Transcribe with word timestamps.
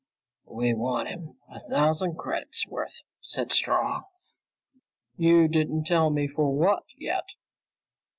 "We 0.49 0.73
want 0.73 1.09
him 1.09 1.37
a 1.47 1.59
thousand 1.59 2.15
credits' 2.17 2.65
worth," 2.67 3.01
said 3.19 3.53
Strong. 3.53 4.05
"You 5.15 5.47
didn't 5.47 5.83
tell 5.85 6.09
me 6.09 6.27
for 6.27 6.51
what, 6.55 6.85
yet." 6.97 7.25